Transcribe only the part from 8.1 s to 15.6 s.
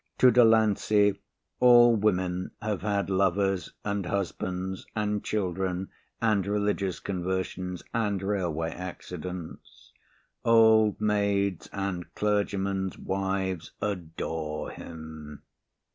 railway accidents. Old maids and clergymen's wives adore him.